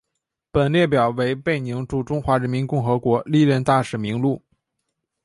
[0.51, 4.41] 本列表为贝宁驻中华人民共和国历任大使名录。